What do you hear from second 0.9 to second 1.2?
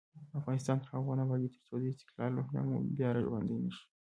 هغو